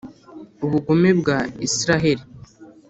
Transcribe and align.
Ubugome 0.65 1.09
bwa 1.19 1.37
Israheli 1.67 2.23